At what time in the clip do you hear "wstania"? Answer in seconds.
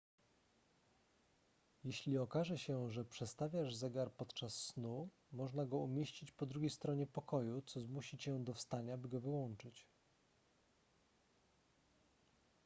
8.53-8.97